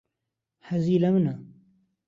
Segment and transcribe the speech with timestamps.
[0.67, 1.35] حەزی لە منە؟